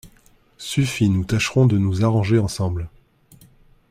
[0.57, 1.09] Suffit…
[1.09, 2.89] nous tâcherons de nous arranger ensemble…